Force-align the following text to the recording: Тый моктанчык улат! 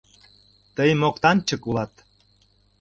Тый 0.75 0.89
моктанчык 1.01 1.61
улат! 1.69 1.93